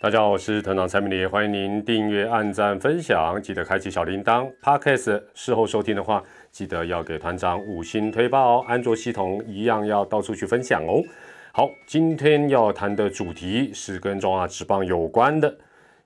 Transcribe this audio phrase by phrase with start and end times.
[0.00, 4.48] 大家好，我是团长蔡明烈，欢迎您订阅、按赞、分享，记得开启小铃铛。
[4.62, 8.64] Podcast 事后收听的话，记得要给团长五星推爆哦。
[8.68, 11.02] 安卓系统一样要到处去分享哦。
[11.50, 15.52] 好，今天要谈的主题是跟中华职棒有关的。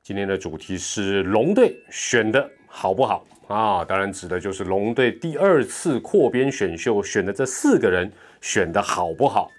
[0.03, 3.85] 今天的主题是龙队选的好不好啊？
[3.85, 9.51] 当然指的就是龙队第二次扩编选秀选的这四个人选的好不好？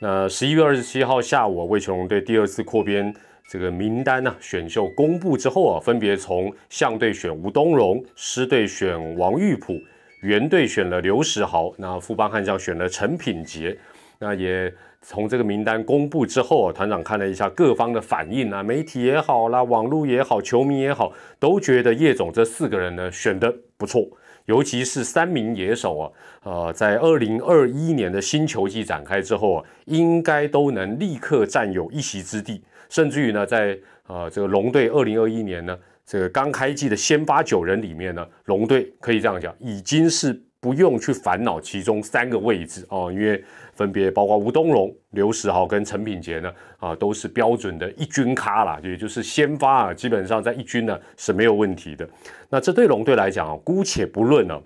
[0.00, 3.12] 那十一月二十七号下午，魏琼龙队第二次扩编。
[3.48, 9.76] 这个名单呢，选秀公布之后啊，分别从象队选吴东荣，狮队选王玉普，
[10.20, 13.76] 原队选了刘时豪，那富邦悍将选了陈品杰。
[14.20, 24.06] 那也从这个名单公布之后啊，团长看了一下各方的反应啊，媒体也好啦，网络也好，球迷也好，都觉得叶总这四个人呢选的不错，
[24.48, 26.10] 尤其是三名野手啊，
[26.42, 32.62] 呃，在二零二一年的新球季展开之后啊，应该都能立刻占有一席之地。
[32.88, 52.08] 甚至于呢，在呃这个龙队二零二一年呢，这个刚开季的先发九人里面呢，龙队可以这样讲，已经是不用去烦恼其中三个位置哦，因为分别包括吴东荣、刘世豪跟陈品杰呢，啊都是标准的一军咖啦，也就是先发啊，基本上在一军呢是没有问题的。
[52.48, 54.60] 那这对龙队来讲啊，姑且不论呢。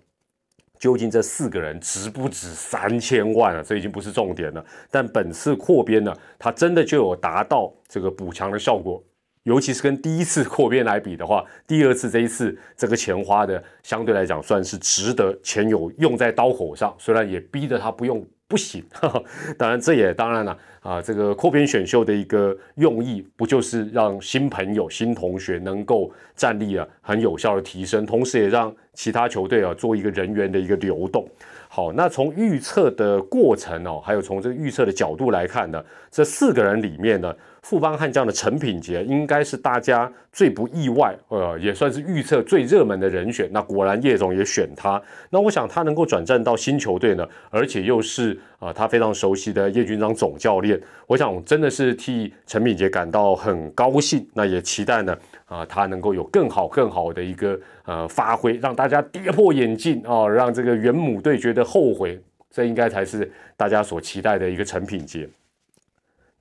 [0.79, 3.63] 究竟这四个人值不值三千万啊？
[3.65, 4.67] 这已经不是重点了。
[4.91, 9.01] 但本次扩编呢，它真的就有达到这个补强的效果。
[9.45, 16.95] 尤其是跟第一次扩编来比的话， 第二次这一次这个钱花的相对来讲算是值得，钱有用在刀口上。
[16.99, 18.85] 虽然也逼得他不用不行，
[19.59, 21.03] 当然这也当然了啊。
[21.03, 28.75] 这个扩编选秀的一个用意，不就是让新朋友、新同学能够战力啊很有效的提升，同时也让。
[28.95, 31.27] 其他球队啊，做一个人员的一个流动。
[31.67, 43.49] 好，那从预测的过程哦，还有从这个预测的角度来看呢，这四个人里面呢，富邦悍将的陈品杰应该是大家最不意外，呃，也算是预测最热门的人选。
[43.53, 45.01] 那果然叶总也选他。
[45.31, 54.27] 那我想他能够转战到新球队呢，而且又是啊，他非常熟悉的叶军章总教练，我想真的是替陈品杰感到很高兴。
[54.35, 55.17] 那也期待呢。
[55.47, 62.19] 啊，他能够有更好、更好的一个呃发挥，让大家跌破眼镜啊，让这个元母队觉得后悔，
[62.51, 65.29] 这应该才是大家所期待的一个成品节。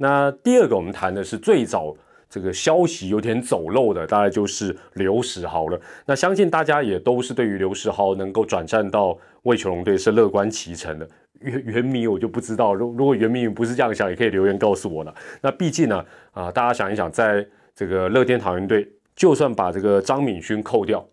[0.02, 1.96] 那第二个，我们谈的是最早
[2.28, 5.80] 这个消息有点走漏的，大概就是刘世豪了。
[6.08, 11.08] 那相信大家也都是对于刘世豪能够转战到魏球龙队是乐观其成的。
[11.40, 15.14] 原原迷我就不知道，如如果原迷不是这样想，也可以留言告诉我了。
[15.40, 18.92] 那毕竟呢，啊，大家想一想，在这个乐天桃园队。
[19.14, 21.06] 就算把这个张敏勋扣掉，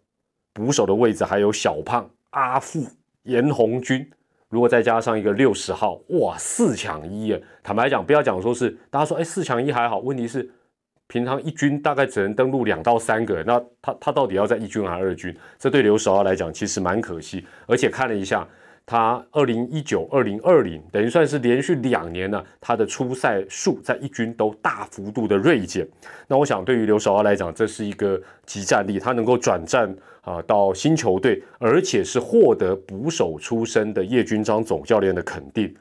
[0.55, 2.87] 捕手的位置还有小胖、阿富、
[3.25, 4.09] 严红军，
[4.49, 7.41] 如果再加上一个六十号，哇，四抢一啊！
[7.63, 10.49] 坦白讲，不要讲说是大家说，哎，四抢一还好，问题是
[11.07, 15.37] 平常一军大概只能登陆两到三个，那他他到底要在一军还是二军？
[15.59, 18.47] 这对刘十号来讲其实蛮可惜，而且看了一下。
[18.91, 25.87] 他二零一九、二零二零等于算是连续两年呢，他的出赛数在一军都大幅度的锐减。
[26.27, 35.75] 那我想，对于刘少华来讲，这是一个极战力，他能够转战啊到新球队，而且是获得捕手出身的叶军章总教练的肯定，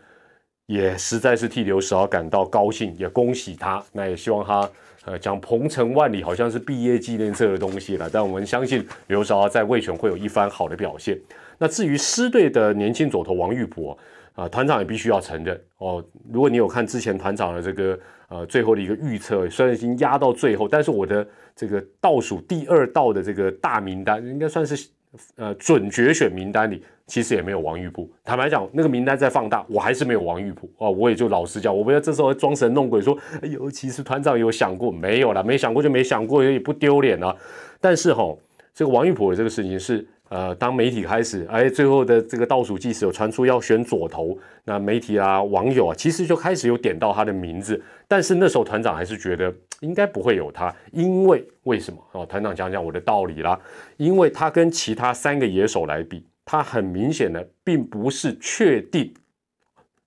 [0.65, 3.81] 也实在是替刘少华感到高兴，也恭喜他。
[3.93, 4.69] 那也希望他
[5.07, 8.09] 呃讲鹏程万里，好像是毕业纪念册的东西了。
[8.11, 11.17] 但我们相信刘少华在魏权会有一番好的表现。
[11.57, 13.97] 那至于狮队的年轻左投王玉博
[14.35, 16.03] 啊，团长也必须要承认哦。
[16.31, 17.97] 如果你有看之前团长的这个
[18.27, 21.25] 呃最后的一个预测，虽然已经压到最后，但是我的
[21.55, 24.89] 这个倒数第二道的这个大名单，应该算是
[25.35, 28.09] 呃准决选名单里，其实也没有王玉普。
[28.23, 30.91] 坦白讲，那个名单在放大，我还是没有王玉普哦。
[30.91, 35.43] 我也就老实讲，我不要这时候装神弄鬼说，哎呦，其实团长有想过没有了？
[35.43, 37.35] 没想过就没想过，也不丢脸啊。
[37.79, 38.39] 但是吼，
[38.73, 40.05] 这个王玉普的这个事情是。
[40.29, 52.03] 呃，当媒体开始，哎，最后的这个倒数计时有传出要选左投，那媒体啊、网友啊，其实就开始有点到他的名字，但是那时候团长还是觉得应该不会有他，因为为什么？
[52.11, 53.57] 哦，团长讲讲我的道理啦，
[53.95, 59.13] 因为他跟其他三个野手来比，他很明显的并不是确定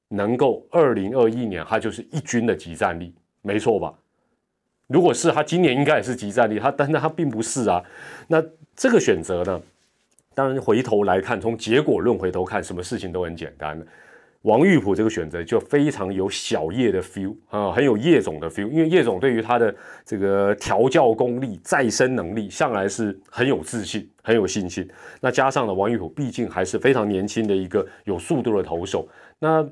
[0.09, 3.95] 能够二零二一年他就是一军的集战力，没错吧？
[4.87, 7.83] 如果是他今年应该也是集战力，他但是他并不是啊，
[8.29, 8.45] 那
[8.77, 9.63] 这个选择呢？
[10.35, 13.81] 当然，回头来看，从结果论回头看，什么事情都很简单
[14.43, 18.69] 王玉普这个选择就非常有小叶的 feel 啊，很有叶总的 feel。
[18.71, 24.89] 因为叶总对于他的这个调教功力、再生能力，向来是很有自信、很有信心。
[25.21, 29.07] 那加上了王玉普，毕竟还是非常年轻的一个有速度的投手。
[29.39, 29.69] 那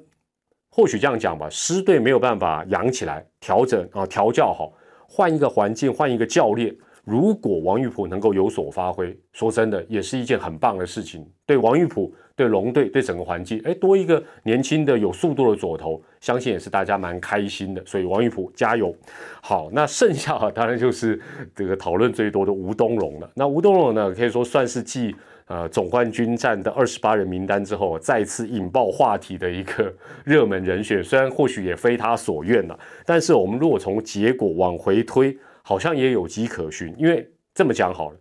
[0.71, 4.73] 或许这样讲吧，师队没有办法养起来、调整啊、调教好。
[5.11, 6.77] 换一个环境，换一个教练。
[7.09, 11.27] 如果王玉普能够有所发挥，说真的，也是一件很棒的事情。
[11.47, 17.83] 对王玉普、对龙队、对整个环境，哎，多一个年轻的、有速度的左投，相信也是大家蛮开心的。
[17.87, 18.95] 所以王玉普加油！
[19.41, 21.19] 好，那剩下啊， 当然就是
[21.55, 23.31] 这个讨论最多的吴东龙了。
[23.35, 25.17] 那吴东龙呢，可以说算是继
[25.47, 29.91] 呃总冠军战的二十八人名单之后，再次引爆话题的一个
[30.25, 31.03] 热门人选。
[31.03, 35.35] 虽然或许也非他所愿了，但是我们如果从结果往回推。
[35.69, 38.17] 好像也有迹可循，因为这么讲好了，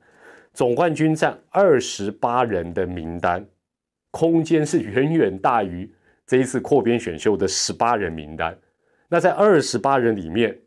[0.53, 3.41] 总冠军战二十八人的名单，
[4.11, 5.89] 空间是远远大于
[6.25, 8.53] 这一次扩编选秀的十八人名单。
[9.07, 10.59] 那在二十八人里面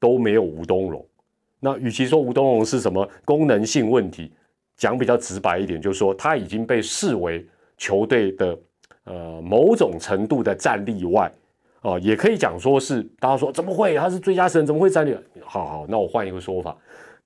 [0.00, 1.06] 都没有吴东荣。
[1.60, 4.32] 那与其说吴东荣是什么功能性问题，
[4.76, 7.46] 讲比较直白一点，就是说他已经被视为
[7.76, 8.58] 球队的
[9.04, 11.32] 呃某种程度的战力外。
[11.84, 15.22] 哦，也可以讲说是大家说怎么会他是最佳神怎么会战略？
[15.44, 16.74] 好好，那我换一个说法，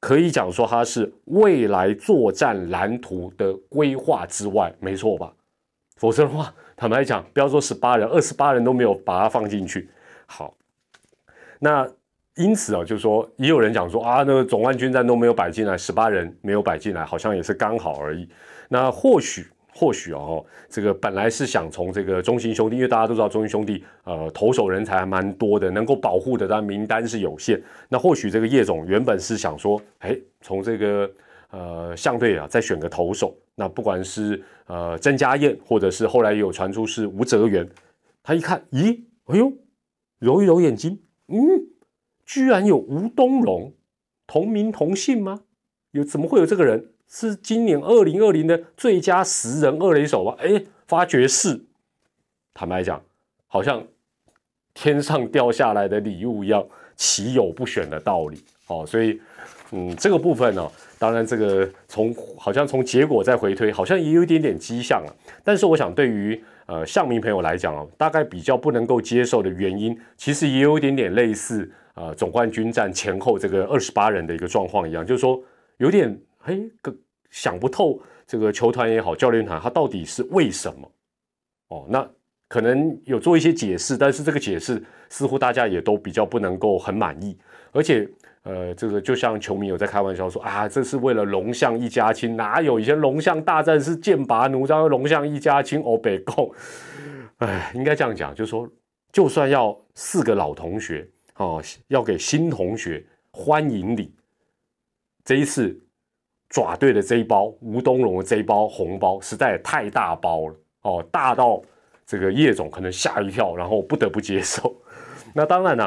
[0.01, 5.33] 可以讲说他是未来作战蓝图的规划之外，没错吧？
[5.97, 9.89] 否则的话，坦白讲，不要说十八人，二十八人都没有把它放进去。
[10.27, 10.53] 好，
[11.61, 11.89] 那
[12.35, 18.29] 因此啊，就是说也有人讲说啊，那个总冠军战都没有摆进来，十八人没有摆进来，好像也是刚好而已。
[18.69, 19.47] 那或许。
[19.79, 27.63] 或许哦，这个本来是想从这个中心兄弟，因为大家都知道中心兄弟呃投手人才还蛮多的，能够保护的但名单是有限。
[27.89, 31.09] 那或许这个叶总原本是想说，哎，从这个
[31.51, 33.33] 呃相对啊再选个投手。
[33.55, 37.65] 那不管是呃曾家燕，或者是后来也有传出是吴哲源，
[38.25, 39.53] 他一看，咦，哎呦，
[40.19, 40.99] 揉一揉眼睛，
[41.29, 41.39] 嗯，
[42.27, 43.73] 居然有吴东荣，
[44.27, 45.43] 同名同姓吗？
[45.93, 46.91] 有怎么会有这个人？
[47.11, 50.37] 是今年二零二零的最佳十人二垒手吧？
[50.41, 51.59] 哎，发觉是，
[52.53, 53.03] 坦白讲，
[53.47, 53.83] 好像
[54.75, 56.63] 天上掉下来的礼物一样，
[56.97, 58.45] 岂有不选的道理？
[58.67, 59.19] 哦，所以，
[59.73, 65.17] 嗯，这个部分呢，当然这个从好像从结果再回推，好像也有一点点迹象了。
[65.43, 75.43] 但是我想，对于呃向明朋友来讲哦，大概比较不能够接受的原因，其实也有一点点类似呃总冠军战前后这个二十八人的一个状况一样，就是说
[75.79, 76.15] 有点。
[76.45, 76.95] 哎，个
[77.31, 80.91] 想不透这个球团也好，教练团他到底是为什么？
[81.69, 82.09] 哦，那
[82.49, 87.37] 可能有做一些解释，但是这个解释似乎大家也都比较不能够很满意。
[87.73, 88.09] 而且，
[88.45, 96.51] 呃，这个就像球迷有在开玩笑说啊，这是为了龙象一家亲，哪有以前龙象大战是剑拔弩张，龙象一家亲哦，北贡。
[97.39, 98.67] 哎，应该这样讲，就是说，
[99.13, 101.07] 就算要四个老同学
[101.37, 104.15] 哦，要给新同学欢迎礼，
[105.23, 105.79] 这一次。
[106.49, 111.61] 爪队的这一包，吴东荣的这一包红包实在也太大包了哦，大到
[112.07, 114.75] 这个叶总可能吓一跳，然后不得不接受。
[115.35, 115.87] 那当然呢，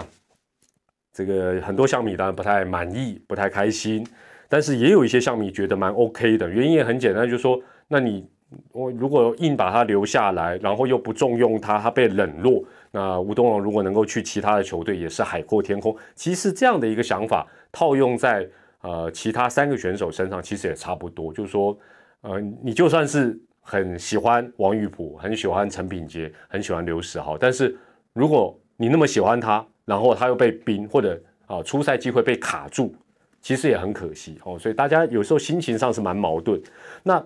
[1.12, 4.06] 这个很多项迷当然不太满意，不太开心，
[4.48, 6.48] 但是也有一些项迷觉得蛮 OK 的。
[6.48, 8.30] 原因也很简单，就是说，那你
[8.72, 15.98] 我如果硬把他留下来，然后又不重用他，他被冷落，那吴东荣如果能够去其他的球队，也是海阔天空。
[16.14, 18.48] 其实这样的一个想法套用在。
[18.82, 21.78] 呃，其他三个选手身上其实也差不多，就是说，
[22.22, 27.78] 呃，你就算是很喜欢王玉普，很喜欢陈品杰，很喜欢刘世豪，但是
[28.14, 32.96] 如果你那么喜欢他，然后他又被冰或者啊出赛机会被卡住，
[33.42, 34.58] 其实也很可惜哦。
[34.58, 36.60] 所以大家有时候心情上是蛮矛盾。
[37.04, 37.24] 那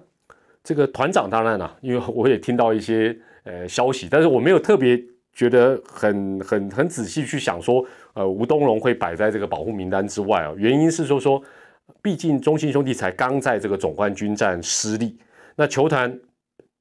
[0.64, 5.02] 这个团长当然了，因为我也听到一些呃消息，但是我没有特别
[5.36, 7.86] 觉得很很很仔细去想说。
[8.16, 11.44] 呃，吴东荣会摆在这个保护名单之外啊，原因是说说，
[12.02, 15.18] 毕竟中信兄弟才刚在这个总冠军战失利，
[15.58, 16.18] 那球团，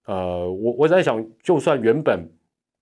[0.06, 2.24] 呃，我我在想，就算原本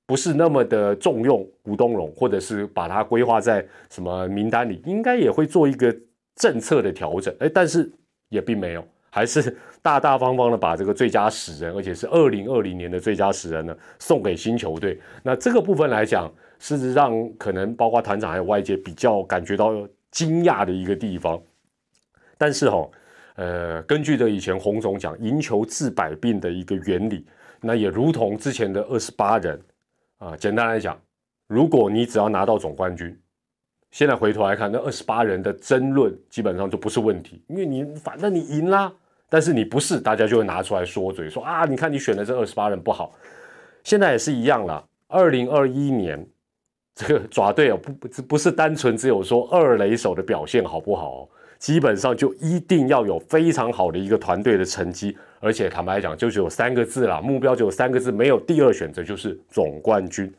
[0.07, 5.91] 不是那么的重用吴东荣，或者是把他规划在什么名单里，应该也会做一个
[6.37, 7.91] 政策的调整，哎，但是
[8.29, 14.99] 也并没有，还是大大方方的把这个最佳使人，而且是二零二零年的最佳使人呢，送给新球队。
[15.23, 16.29] 那这个部分来讲。
[16.65, 21.43] 是让可能包括团长还有外界比较感觉到惊讶的一个地方，
[22.39, 22.89] 但是哈，
[23.35, 27.27] 呃，根据这以前洪总讲赢球治百病的一个原理，
[27.61, 29.61] 那也如同之前的二十八人
[30.19, 30.97] 啊，简单来讲，
[31.49, 33.21] 如果你只要拿到总冠军，
[33.91, 38.93] 现在回头来看，那二十八人的争论基本上就不是问题，因为你反正你赢啦，
[39.33, 43.15] 但是你不是，大家就会拿出来说嘴，说啊，你看你选的这二十八人不好，
[43.83, 46.23] 现在也是一样了，二零二一年。
[46.95, 51.27] 这个爪队哦，不不不是单纯只有说二垒手的表现好不好，
[51.59, 60.31] 基本上就一定要有非常好的一个团队的成绩，而且坦白讲，就只有三个字啦，目标只有三个字，没有第二选择，就是总冠军。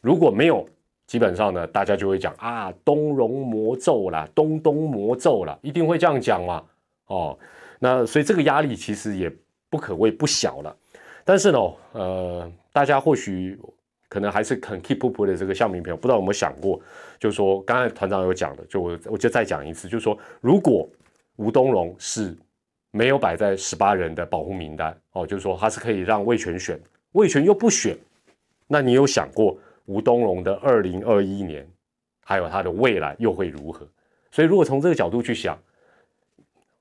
[0.00, 0.68] 如果没有
[1.06, 6.60] 基本上呢，大家就会讲啊，东荣魔咒啦，东东魔咒啦，一定会这样讲嘛。
[7.06, 7.38] 哦，
[7.80, 9.28] 那所以这个压力其实也
[9.68, 10.76] 不可谓不小了。
[11.24, 11.58] 但是呢，
[11.90, 13.58] 呃，大家或许
[14.08, 16.80] 可能还是很 keep up 的这个向明朋友，不知道有没有想过，
[17.18, 20.88] 就是说刚才团长有讲的，就我我就再讲一次，就是说如果
[21.36, 22.36] 吴东龙是
[22.92, 26.78] 没有摆在十八人的保护名单，哦，就是说他是可以让魏权选，
[27.12, 27.96] 魏权又不选，
[28.68, 29.58] 那你有想过？
[29.86, 31.68] 吴东龙的二零二一年，
[32.22, 33.84] 还有他的未来又会如何？
[34.30, 35.58] 所以，如果从这个角度去想，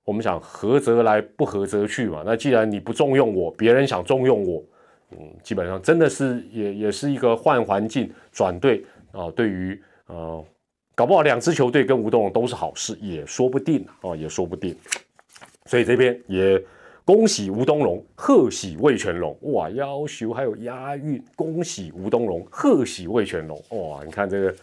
[0.09, 2.23] 我们想合则来，不合则去嘛。
[2.25, 4.63] 那既然你不重用我，别人想重用我，
[5.11, 9.29] 嗯，基本上真的是也也是一个换环境、转队啊。
[9.35, 10.43] 对于呃，
[10.95, 14.75] 搞不好两支球队跟吴东龙都是好事，也说不定啊，也说不定。
[15.65, 16.59] 所以这边也。
[17.05, 21.19] 恭喜吴东龙，贺喜魏全龙，哇，要求还有押韵。
[21.35, 24.53] 恭喜吴东龙，贺喜魏全龙，哇，你看这个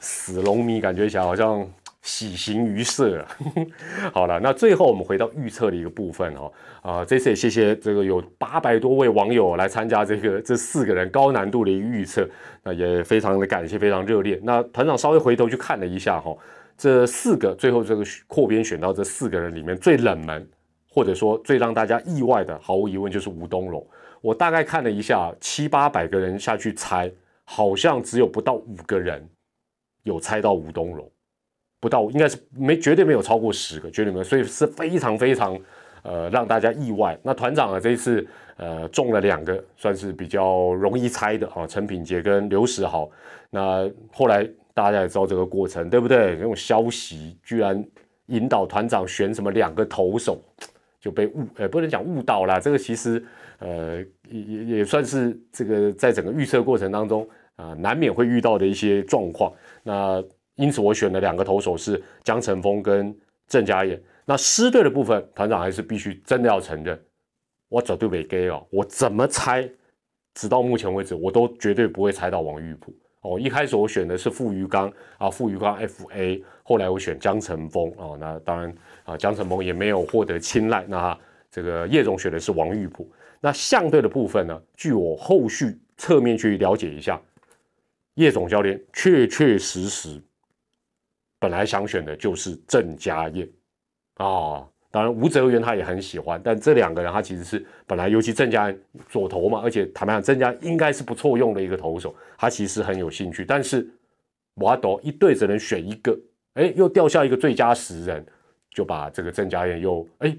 [0.00, 1.64] 死龙迷，感觉起来好像
[2.02, 3.24] 喜形于色。
[4.12, 12.28] 好了，那最后我们回到预测的一个部分哈，啊，这次也谢谢这个有八百多位网友来参加这个这四个人高难度的一个预测，
[12.62, 14.38] 那也非常的感谢，非常热烈。
[14.42, 16.36] 那团长稍微回头去看了一下哈，
[16.76, 20.46] 这四个最后这个扩编选到这四个人里面最冷门。
[20.94, 23.82] 或者说最让大家意外的，毫无疑问就是吴东龙。
[24.20, 27.10] 我大概看了一下，七八百个人下去猜，
[27.44, 29.26] 好像只有不到五个人
[30.02, 31.10] 有猜到吴东龙，
[31.82, 35.58] 不到应该是没绝对没有超过十个，绝对没有，所以是非常非常
[36.04, 37.18] 呃让大家意外。
[37.24, 38.24] 那团长啊这一次
[38.56, 43.10] 呃中了两个，算是比较容易猜的啊，陈品杰跟刘石豪。
[43.50, 46.36] 那后来大家也知道这个过程，对不对？
[46.36, 47.84] 那种消息居然
[48.26, 50.38] 引导团长选什么两个投手。
[51.02, 53.20] 就被误，呃，不能讲误导啦，这个其实，
[53.58, 53.96] 呃，
[54.30, 59.52] 也也也算是这个在整个预测过程当中啊，难免会遇到的一些状况。
[59.82, 60.22] 那
[60.56, 63.14] 因此我选了两个投手是江晨峰跟
[63.48, 64.00] 郑家燕。
[64.24, 67.00] 那失队的部分，团长还是必须真的要承认，
[67.68, 69.68] 我绝对没给哦，我怎么猜，
[70.34, 72.94] 直到目前为止，我都绝对不会猜到王玉普。
[73.22, 80.84] 哦，一开始我选的是傅余刚啊，傅余刚 F A，后来我选江晨峰哦，那当然啊，江晨峰也没有获得青睐。
[80.88, 81.18] 那
[81.50, 83.08] 这个叶总选的是王玉普。
[83.40, 87.20] 那相对的部分呢，据我后续侧面去了解一下，
[88.14, 90.20] 叶总教练确确实实
[91.42, 93.48] 本来想选的就是郑家燕
[94.14, 94.64] 啊。
[94.92, 98.72] 当然，吴泽源他也很喜欢，但这两个人他其实是本来，尤其郑家
[99.08, 103.42] 左投嘛，而且坦白讲，郑家应该是不错用的一个投手，他其实很有兴趣。
[103.42, 103.88] 但是
[104.56, 106.16] 瓦斗一队只能选一个，
[106.54, 108.24] 哎，又掉下一个最佳十人，
[108.70, 110.36] 就把这个郑家燕又哎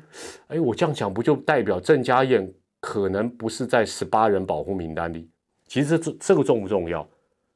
[0.49, 2.47] 哎，我这样讲不就代表郑家燕
[2.79, 5.27] 可能不是在十八人保护名单里？
[5.67, 7.05] 其实这这个重不重要？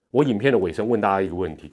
[0.10, 1.72] 我影片的尾声问大家一个问题：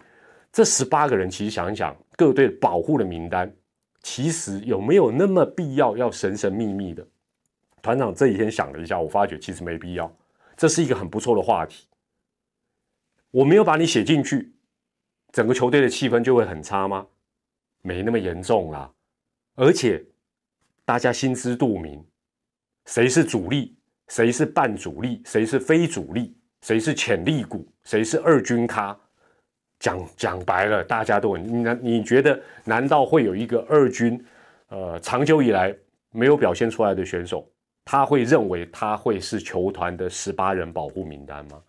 [0.55, 3.53] 这十八个人其实想一想，各队保护的名单。
[4.05, 7.05] 其实有没有那么必要要神神秘秘的？
[7.83, 10.17] 团长这几天想了一下，我发觉其实没必要。
[10.57, 11.89] 这是一个很不错的话题。
[13.33, 14.55] 我没有把你写进去，
[15.33, 17.05] 整个球队的气氛就会很差吗？
[17.83, 18.89] 没那么严重啦。
[19.57, 20.05] 而且
[20.85, 22.07] 大家心知肚明，
[22.87, 28.97] 谁是主力，谁是半主力，谁是非主力，谁是潜力股，谁是二军咖。
[29.85, 34.19] 讲讲白了，大家都你难你觉得难道会有一个二军，
[34.69, 35.77] 呃，长久以来
[36.11, 37.47] 没有表现出来的选手，
[37.85, 41.61] 他会认为他会是球团的十八人保护名单吗？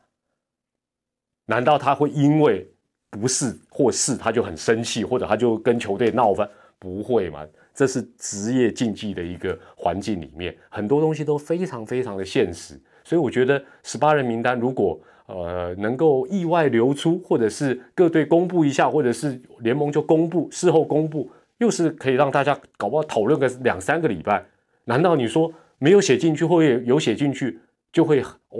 [1.46, 2.66] 难道他会因为
[3.10, 6.50] 不是或是他就很生气，或者他就跟球队闹翻？
[6.80, 7.46] 不会嘛？
[7.74, 14.98] 这是职业竞技的一个环境里面，很多东西都非常非常的现实，所以我觉得十八人名单如果。
[15.28, 21.28] 呃，能够意外流出，或者是各队公布一下，或者是联盟就公布，事后公布，
[21.58, 24.46] 又是可以让大家搞不好讨论个两三个礼拜。
[24.84, 27.60] 难道你说没有写进去，或有写进去，
[27.92, 28.60] 就会哦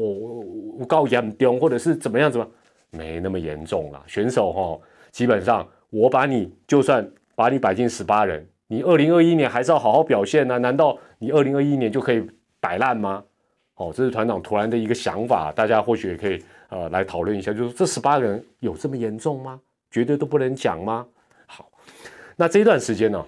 [0.80, 2.32] 我告严重，或者是怎么样？
[2.32, 2.48] 怎么
[2.90, 4.02] 没那么严重啦？
[4.08, 4.80] 选手哈，
[5.12, 10.58] 基本上我把你就算把你摆进十八人，你二零二一年还是要好好表现呢？
[10.58, 12.26] 难道你二零二一年就可以
[12.60, 13.24] 摆烂吗？
[13.76, 16.42] 哦，这是团长突然的一个想法，大家或许也可以。
[16.70, 19.60] 呃，来讨论一下，就是这十八个人有这么严重吗？
[19.92, 21.06] 绝对都不能讲吗？
[21.46, 21.70] 好，
[22.36, 23.26] 那这段时间呢，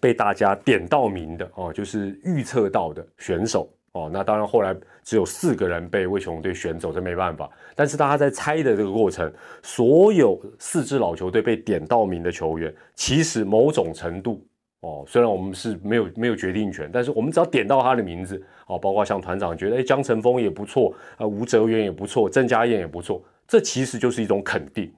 [0.00, 4.10] 被大家点到名的哦，就是预测到的选手哦。
[4.12, 7.50] 那当然后来只有四个人被魏雄队选走，这没办法。
[7.74, 14.46] 但是大家在猜的这个过程，所有四支老球队被点到名的球员，其实某种程度。
[14.80, 24.90] 哦，虽然我们是没有没有决定权，但是我们只要点到他的名字，哦，包括像团长觉得，哎，江晨峰也不错，啊，吴哲源也不错，郑家燕也不错，这其实就是一种肯定，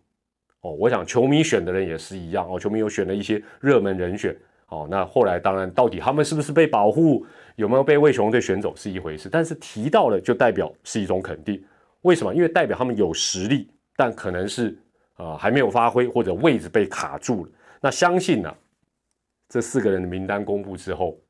[0.61, 4.37] 哦，我想球迷选的人也是一样哦，球迷有选了一些热门人选
[4.69, 4.87] 哦。
[4.89, 11.61] 那后来当然，到底他们是不是被保护，有没有被魏雄队选走是一回事，但是提到了就代表是一种肯定。
[12.03, 12.33] 为什么？
[12.33, 14.79] 因为代表他们有实力，但可能是
[15.15, 17.51] 啊还没有发挥或者位置被卡住了。
[17.81, 18.55] 那相信呢，
[19.53, 21.21] 这四个人的名单公布之后，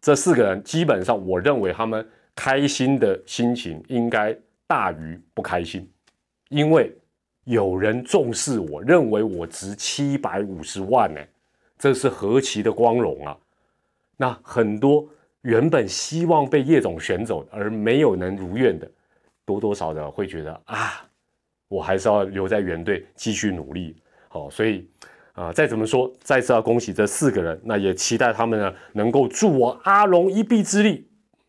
[0.00, 4.34] 这四个人基本上我认为他们开心的心情应该
[4.66, 5.86] 大于不开心，
[6.48, 6.90] 因为。
[7.44, 11.20] 有人重视我，认为我值七百五十万呢，
[11.76, 13.36] 这是何其的光荣啊！
[14.16, 15.04] 那很多
[15.40, 18.88] 原本希望被叶总选走而没有能如愿的，
[19.44, 21.04] 多多少少会觉得啊，
[21.66, 23.96] 我还是要留在原队继续努力。
[24.28, 24.88] 好，所以
[25.32, 31.06] 啊，再怎么说，再次要恭喜这四个人，那也期待他们呢能够助我阿龙一臂之力，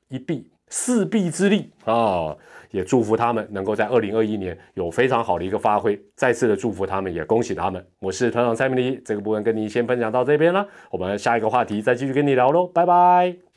[0.08, 2.36] 一臂四臂之力啊！
[2.72, 7.86] 也祝福他们能够在二零二一年有非常好的一个发挥，再次的祝福他们，也恭喜他们。
[8.00, 13.52] 我是团长蔡明黎，这个部分跟你先分享到这边了，我们下一个话题再继续跟你聊喽，拜拜。